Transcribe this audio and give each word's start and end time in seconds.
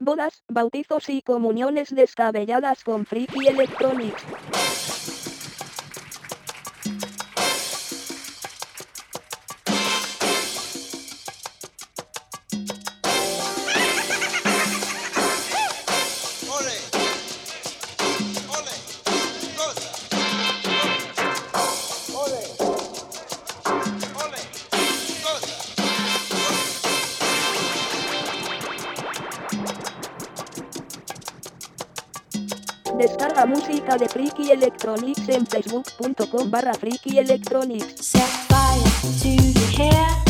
bodas, 0.00 0.42
bautizos 0.48 1.08
y 1.10 1.20
comuniones 1.22 1.94
descabelladas 1.94 2.82
con 2.82 3.04
Freaky 3.04 3.48
Electronics. 3.48 4.24
Electronics 34.80 35.28
en 35.28 35.46
facebook.com 35.46 36.50
barra 36.50 36.72
Freaky 36.72 37.18
Electronics. 37.18 38.06
Set 38.06 38.22
fire 38.48 38.90
to 39.20 39.28
your 39.28 39.68
hair. 39.76 40.29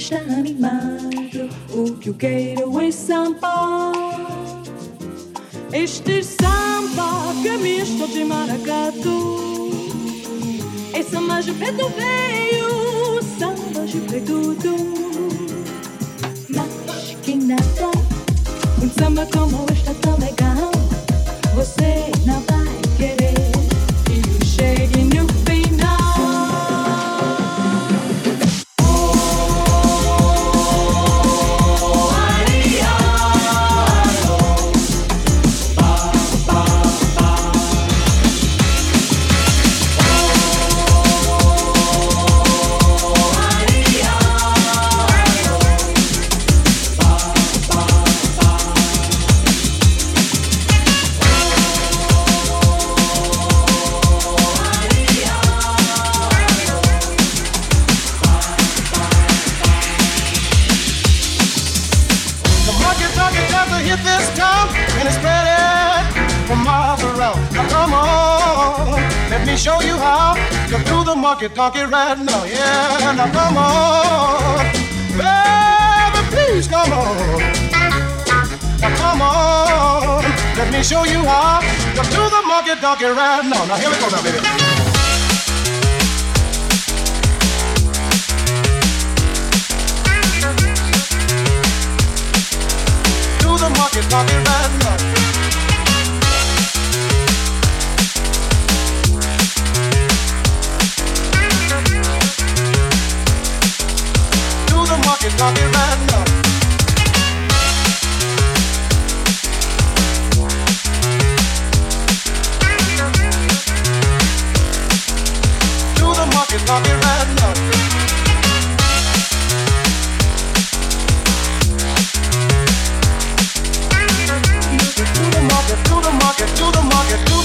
Está 0.00 0.16
animado. 0.16 1.50
O 1.74 1.94
que 1.96 2.08
eu 2.08 2.14
quero 2.14 2.80
é 2.80 2.90
samba. 2.90 3.92
Este 5.72 6.24
samba 6.24 7.34
que 7.42 7.56
misto 7.58 8.08
de 8.08 8.24
maracatu. 8.24 9.70
É 10.94 11.02
samba 11.02 11.42
preto 11.52 11.90
veio, 11.90 13.22
samba 13.38 13.86
de 13.86 14.00
preto 14.00 14.54
show 69.60 69.78
you 69.82 69.94
how 69.98 70.32
to 70.68 70.78
do 70.88 71.04
the 71.04 71.14
monkey 71.14 71.48
donkey 71.48 71.80
right 71.82 72.16
oh 72.18 72.24
now. 72.24 72.44
Yeah, 72.44 73.12
now 73.12 73.28
come 73.30 73.58
on, 73.58 74.64
baby, 75.20 76.20
please 76.32 76.66
come 76.66 76.90
on. 76.90 77.38
Now 78.80 78.96
come 78.96 79.20
on, 79.20 80.24
let 80.56 80.72
me 80.72 80.82
show 80.82 81.04
you 81.04 81.20
how 81.28 81.60
to 81.60 82.02
do 82.08 82.22
the 82.34 82.42
monkey 82.48 82.80
donkey 82.80 83.04
right 83.04 83.44
oh, 83.44 83.48
now. 83.52 83.66
Now 83.66 83.76
here 83.76 83.90
we 83.90 83.98
go 84.00 84.08
now, 84.08 84.22
baby. 84.24 84.40
Do 93.44 93.58
the 93.60 93.68
monkey 93.76 94.00
donkey 94.08 94.36
right 94.36 94.72
oh. 94.72 94.96
now. 94.96 94.99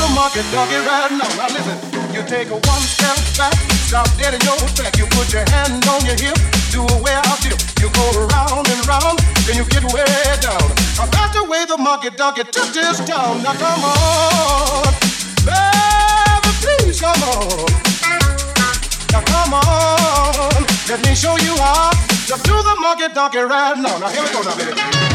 The 0.07 0.13
monkey 0.13 0.41
donkey 0.51 0.77
right 0.85 1.11
now. 1.11 1.29
Now 1.37 1.47
listen, 1.47 1.77
you 2.13 2.21
take 2.23 2.49
a 2.49 2.57
one 2.57 2.81
step 2.81 3.17
back, 3.37 3.55
stop 3.87 4.07
dead 4.17 4.33
in 4.33 4.41
your 4.41 4.57
track. 4.75 4.94
Monkey 12.25 12.41
donkey 12.41 12.51
took 12.51 12.73
this 12.73 12.97
town. 13.05 13.43
Now 13.43 13.53
come 13.53 13.83
on, 13.83 14.93
baby, 15.45 16.51
please 16.61 16.99
come 16.99 17.21
on. 17.21 17.67
Now 19.11 19.21
come 19.25 19.53
on, 19.53 20.65
let 20.89 21.05
me 21.05 21.13
show 21.13 21.37
you 21.37 21.55
how 21.57 21.91
to 21.91 22.41
do 22.43 22.55
the 22.63 22.75
monkey 22.79 23.13
donkey 23.13 23.39
right 23.39 23.77
now. 23.77 23.99
Now 23.99 24.09
here 24.09 24.23
we 24.23 24.31
go 24.33 24.41
now, 24.41 24.57
baby. 24.57 25.14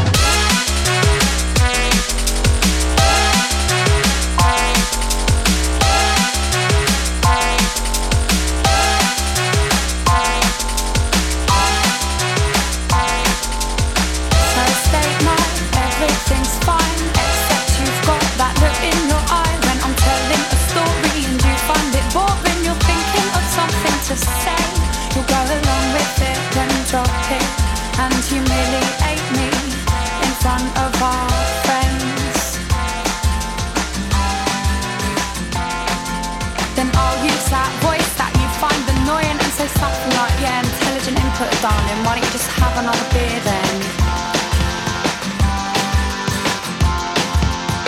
Intelligent 41.41 41.51
input, 41.51 41.61
darling. 41.61 42.05
Why 42.05 42.15
don't 42.15 42.25
you 42.25 42.31
just 42.31 42.49
have 42.59 42.77
another 42.77 43.05
beer 43.13 43.39
then?" 43.43 43.81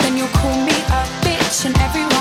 Then 0.02 0.16
you'll 0.16 0.28
call 0.28 0.56
me 0.64 0.72
a 0.72 1.02
bitch 1.22 1.66
and 1.66 1.76
everyone 1.78 2.13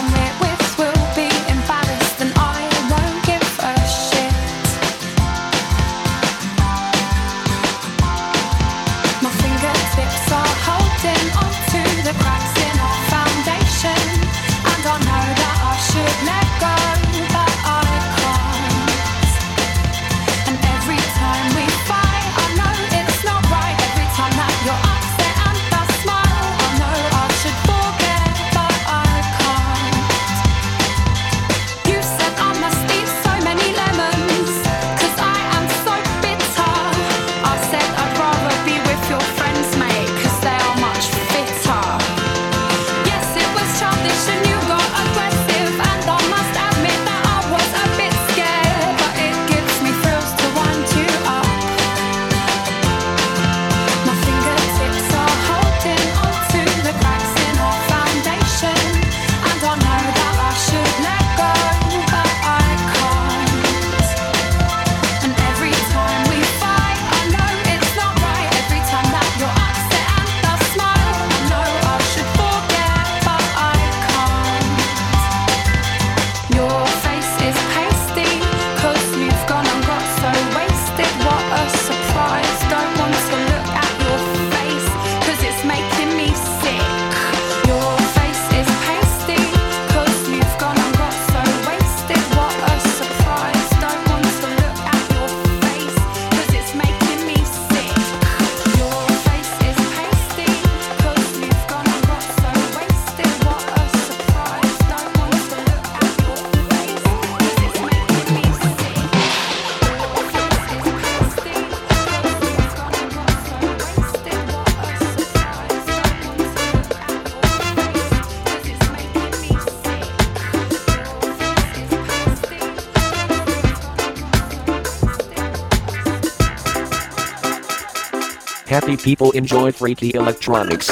Happy 128.73 128.97
people 128.97 129.29
enjoy 129.33 129.71
freaky 129.71 130.15
electronics. 130.15 130.89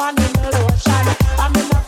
Feel 0.00 0.08
it. 0.08 1.16
Oh, 1.38 1.52
oh, 1.52 1.79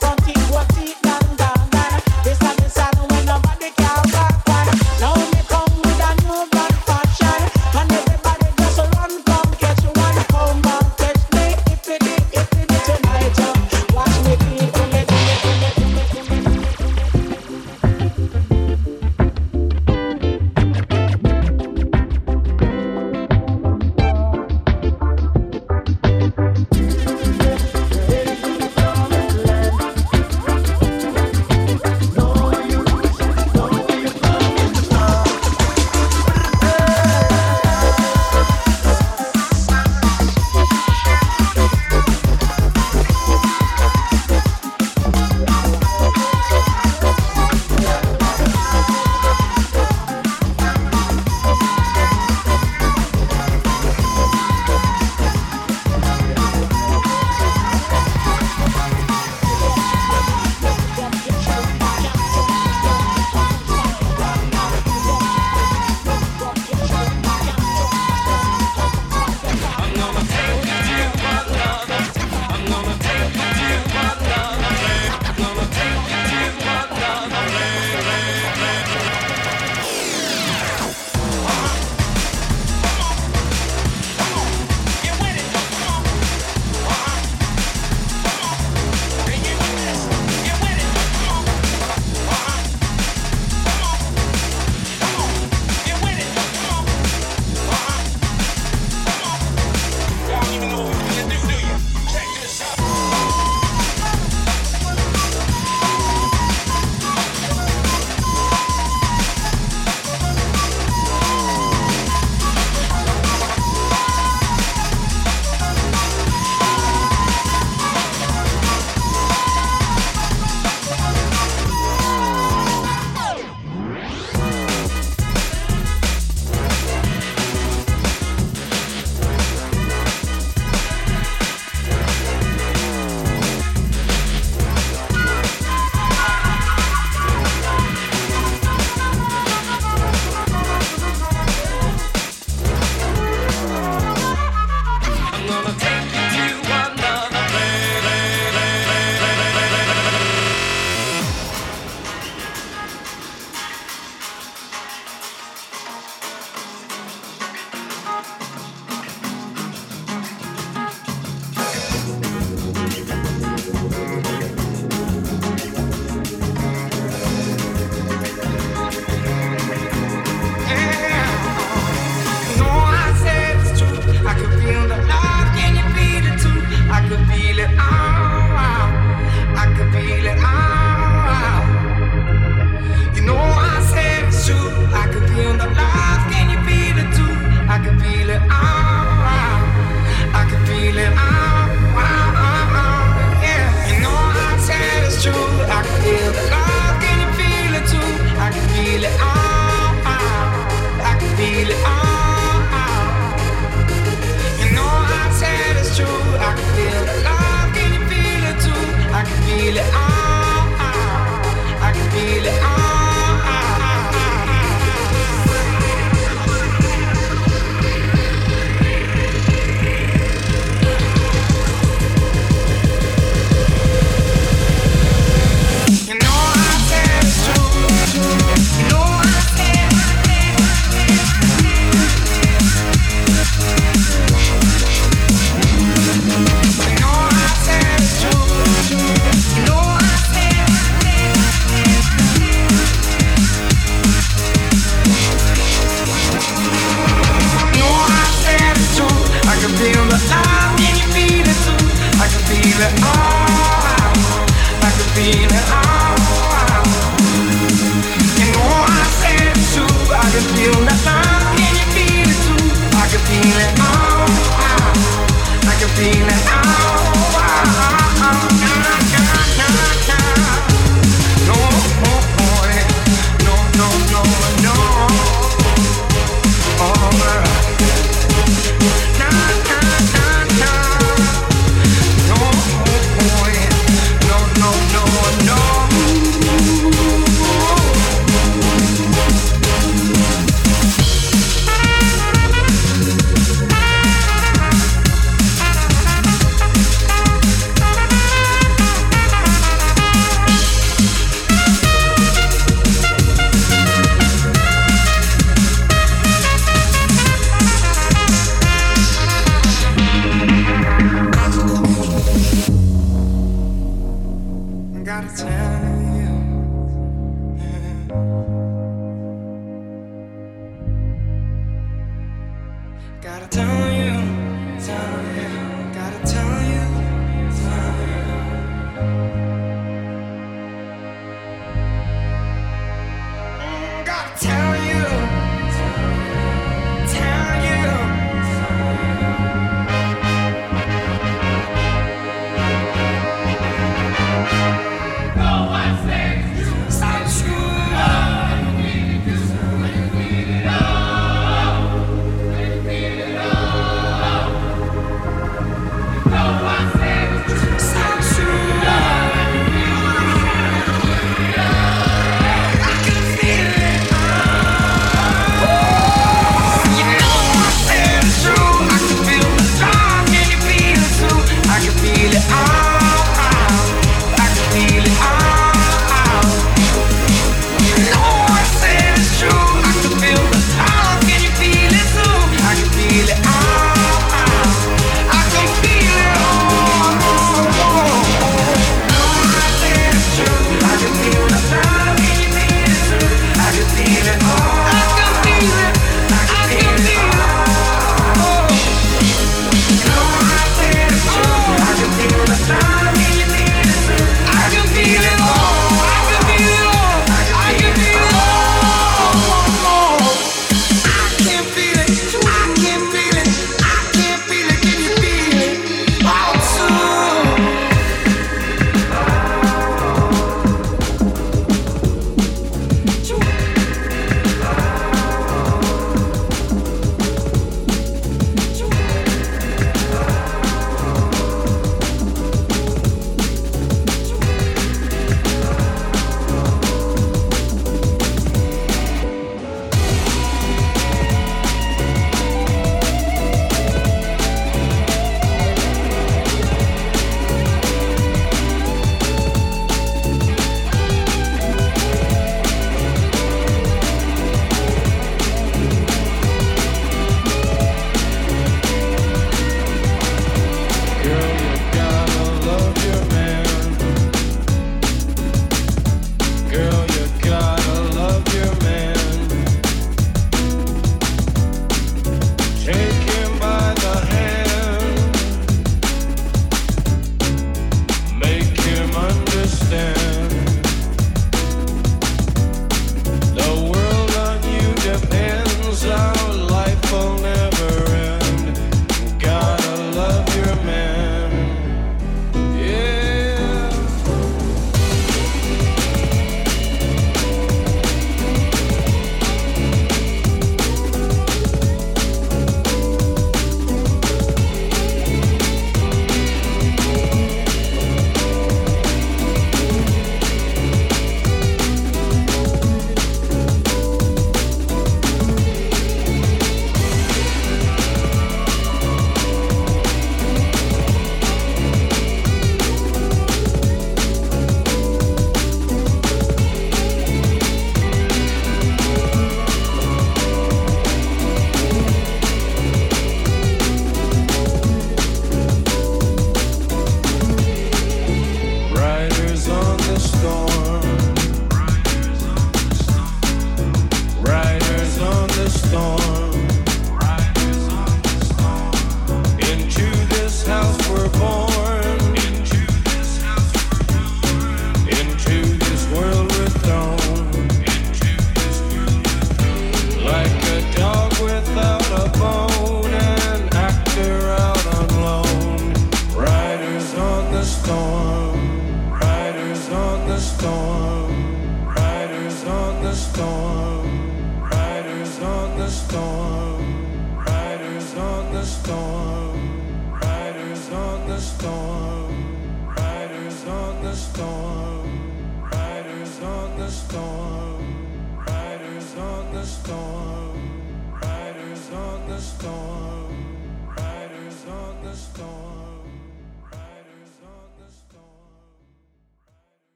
oh, 265.95 266.33
oh. 266.47 267.02